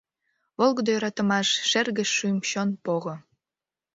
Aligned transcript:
Волгыдо 0.57 0.89
йӧратымаш— 0.91 1.47
Шерге 1.69 2.03
шӱм-чон 2.15 2.69
пого. 2.83 3.13